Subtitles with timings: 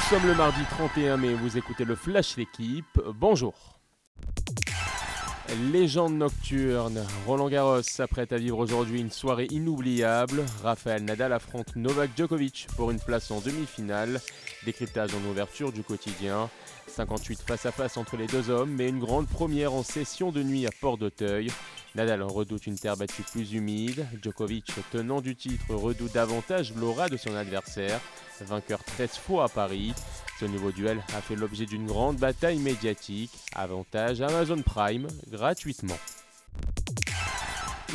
[0.00, 3.00] sommes le mardi 31 mai, vous écoutez le Flash L'équipe.
[3.14, 3.77] Bonjour.
[5.56, 10.44] Légende nocturne, Roland Garros s'apprête à vivre aujourd'hui une soirée inoubliable.
[10.62, 14.20] Raphaël Nadal affronte Novak Djokovic pour une place en demi-finale.
[14.66, 16.50] Décryptage en ouverture du quotidien.
[16.86, 20.42] 58 face à face entre les deux hommes, mais une grande première en session de
[20.42, 21.50] nuit à Port-d'Auteuil.
[21.94, 24.06] Nadal redoute une terre battue plus humide.
[24.22, 28.00] Djokovic, tenant du titre, redoute davantage l'aura de son adversaire,
[28.42, 29.94] vainqueur 13 fois à Paris.
[30.38, 33.32] Ce nouveau duel a fait l'objet d'une grande bataille médiatique.
[33.56, 35.98] Avantage Amazon Prime gratuitement.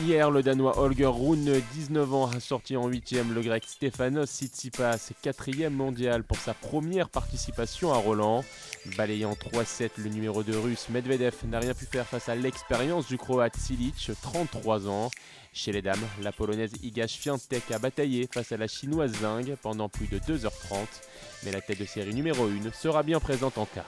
[0.02, 5.12] Hier, le Danois Holger Rune, 19 ans, a sorti en 8 le grec Stefanos Tsitsipas,
[5.22, 8.44] 4 mondial pour sa première participation à Roland.
[8.98, 13.18] Balayant 3-7, le numéro 2 russe Medvedev n'a rien pu faire face à l'expérience du
[13.18, 15.12] croate Silic, 33 ans.
[15.54, 19.90] Chez les dames, la polonaise Iga Świątek a bataillé face à la chinoise Zing pendant
[19.90, 20.88] plus de 2h30,
[21.44, 23.86] mais la tête de série numéro 1 sera bien présente en quart.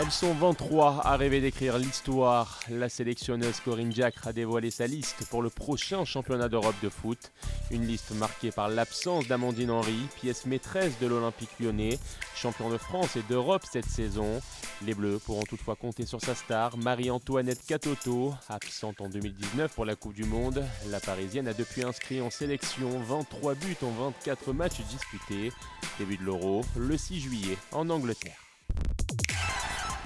[0.00, 2.60] Elles sont 23 à rêver d'écrire l'histoire.
[2.70, 7.32] La sélectionneuse Corinne Diacre a dévoilé sa liste pour le prochain championnat d'Europe de foot.
[7.72, 11.98] Une liste marquée par l'absence d'Amandine Henry, pièce maîtresse de l'Olympique lyonnais,
[12.36, 14.40] champion de France et d'Europe cette saison.
[14.86, 19.96] Les Bleus pourront toutefois compter sur sa star, Marie-Antoinette Catoto, absente en 2019 pour la
[19.96, 20.64] Coupe du Monde.
[20.90, 25.52] La Parisienne a depuis inscrit en sélection 23 buts en 24 matchs disputés.
[25.98, 28.47] Début de l'Euro le 6 juillet en Angleterre.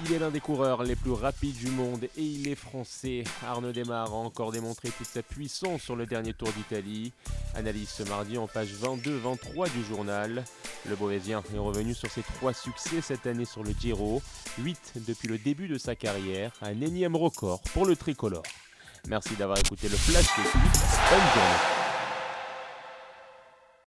[0.05, 3.23] Il est l'un des coureurs les plus rapides du monde et il est français.
[3.47, 7.13] Arnaud Desmar a encore démontré toute sa puissance sur le dernier Tour d'Italie.
[7.55, 10.43] Analyse ce mardi en page 22-23 du journal.
[10.89, 14.21] Le Boésien est revenu sur ses trois succès cette année sur le Giro,
[14.59, 18.43] 8 depuis le début de sa carrière, un énième record pour le tricolore.
[19.07, 21.82] Merci d'avoir écouté le Flash Bonne journée.